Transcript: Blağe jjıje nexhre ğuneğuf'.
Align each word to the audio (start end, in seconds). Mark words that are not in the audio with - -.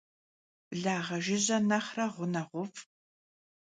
Blağe 0.69 1.17
jjıje 1.25 1.57
nexhre 1.69 2.05
ğuneğuf'. 2.13 2.79